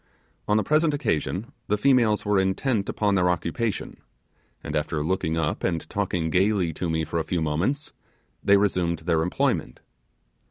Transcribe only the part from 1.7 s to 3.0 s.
females were intent